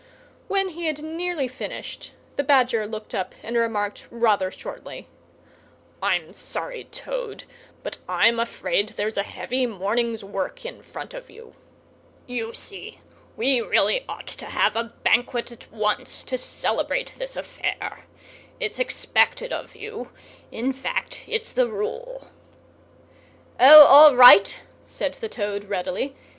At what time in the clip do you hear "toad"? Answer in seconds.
6.85-7.43, 25.29-25.65